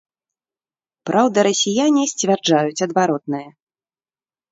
Праўда, 1.09 1.37
расіяне 1.47 2.03
сцвярджаюць 2.13 2.83
адваротнае. 2.87 3.43